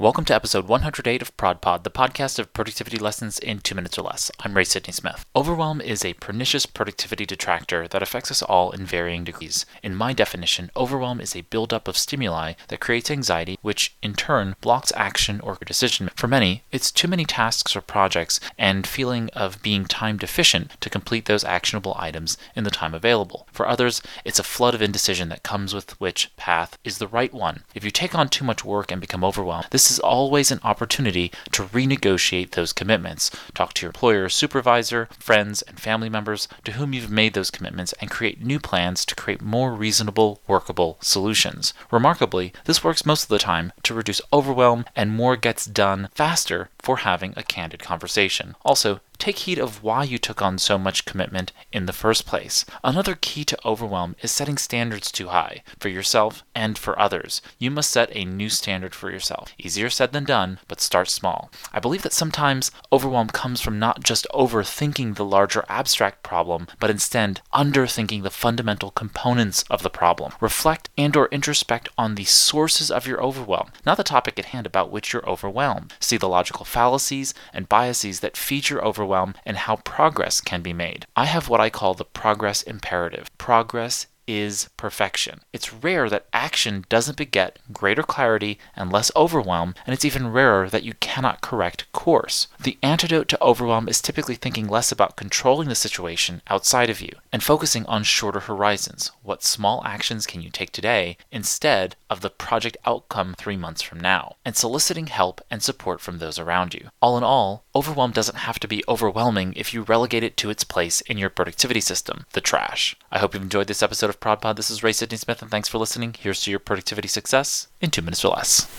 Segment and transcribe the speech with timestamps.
[0.00, 4.02] Welcome to episode 108 of ProdPod, the podcast of productivity lessons in two minutes or
[4.02, 4.30] less.
[4.38, 5.26] I'm Ray Sidney Smith.
[5.34, 9.66] Overwhelm is a pernicious productivity detractor that affects us all in varying degrees.
[9.82, 14.54] In my definition, overwhelm is a buildup of stimuli that creates anxiety, which in turn
[14.60, 16.10] blocks action or decision.
[16.14, 20.88] For many, it's too many tasks or projects and feeling of being time deficient to
[20.88, 23.48] complete those actionable items in the time available.
[23.50, 27.34] For others, it's a flood of indecision that comes with which path is the right
[27.34, 27.64] one.
[27.74, 31.32] If you take on too much work and become overwhelmed, this is always an opportunity
[31.52, 33.30] to renegotiate those commitments.
[33.54, 37.92] Talk to your employer, supervisor, friends, and family members to whom you've made those commitments
[38.00, 41.74] and create new plans to create more reasonable, workable solutions.
[41.90, 46.68] Remarkably, this works most of the time to reduce overwhelm and more gets done faster
[46.78, 48.54] for having a candid conversation.
[48.64, 52.64] Also, take heed of why you took on so much commitment in the first place.
[52.84, 57.42] Another key to overwhelm is setting standards too high for yourself and for others.
[57.58, 59.52] You must set a new standard for yourself.
[59.58, 61.50] Easier said than done, but start small.
[61.72, 66.90] I believe that sometimes overwhelm comes from not just overthinking the larger abstract problem, but
[66.90, 70.32] instead underthinking the fundamental components of the problem.
[70.40, 74.66] Reflect and or introspect on the sources of your overwhelm, not the topic at hand
[74.66, 75.94] about which you're overwhelmed.
[76.00, 78.36] See the logical fallacies and biases that
[78.70, 81.06] your overwhelm overwhelm and how progress can be made.
[81.16, 83.30] I have what I call the progress imperative.
[83.38, 85.40] Progress is perfection.
[85.54, 90.68] It's rare that action doesn't beget greater clarity and less overwhelm, and it's even rarer
[90.68, 92.46] that you cannot correct course.
[92.60, 97.12] The antidote to overwhelm is typically thinking less about controlling the situation outside of you
[97.32, 99.12] and focusing on shorter horizons.
[99.22, 103.98] What small actions can you take today instead of the project outcome three months from
[103.98, 104.36] now?
[104.44, 106.90] And soliciting help and support from those around you.
[107.00, 110.64] All in all, overwhelm doesn't have to be overwhelming if you relegate it to its
[110.64, 112.96] place in your productivity system, the trash.
[113.12, 114.56] I hope you've enjoyed this episode of ProdPod.
[114.56, 116.16] This is Ray Sidney Smith, and thanks for listening.
[116.18, 118.68] Here's to your productivity success in two minutes or less.